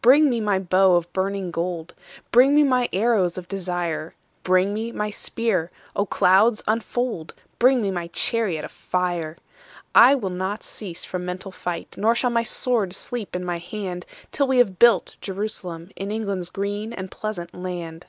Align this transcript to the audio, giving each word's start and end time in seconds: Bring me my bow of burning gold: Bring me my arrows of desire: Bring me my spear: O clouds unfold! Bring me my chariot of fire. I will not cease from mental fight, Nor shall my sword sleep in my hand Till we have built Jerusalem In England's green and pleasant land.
Bring 0.00 0.30
me 0.30 0.40
my 0.40 0.58
bow 0.58 0.96
of 0.96 1.12
burning 1.12 1.50
gold: 1.50 1.92
Bring 2.32 2.54
me 2.54 2.62
my 2.62 2.88
arrows 2.94 3.36
of 3.36 3.46
desire: 3.46 4.14
Bring 4.42 4.72
me 4.72 4.90
my 4.90 5.10
spear: 5.10 5.70
O 5.94 6.06
clouds 6.06 6.62
unfold! 6.66 7.34
Bring 7.58 7.82
me 7.82 7.90
my 7.90 8.06
chariot 8.06 8.64
of 8.64 8.70
fire. 8.70 9.36
I 9.94 10.14
will 10.14 10.30
not 10.30 10.62
cease 10.62 11.04
from 11.04 11.26
mental 11.26 11.52
fight, 11.52 11.94
Nor 11.98 12.14
shall 12.14 12.30
my 12.30 12.42
sword 12.42 12.94
sleep 12.94 13.36
in 13.36 13.44
my 13.44 13.58
hand 13.58 14.06
Till 14.32 14.46
we 14.48 14.56
have 14.56 14.78
built 14.78 15.16
Jerusalem 15.20 15.90
In 15.94 16.10
England's 16.10 16.48
green 16.48 16.94
and 16.94 17.10
pleasant 17.10 17.52
land. 17.52 18.06